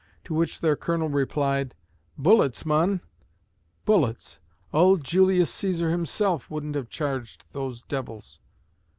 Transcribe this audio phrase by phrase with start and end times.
[0.23, 1.75] To which their colonel replied:
[2.17, 3.01] "Bullets, mon!
[3.85, 4.39] bullets!
[4.73, 8.39] Auld Julius Caesar himself wouldn't have charged those devils."